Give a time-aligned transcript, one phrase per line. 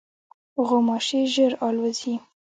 [0.67, 2.15] غوماشې ژر الوزي.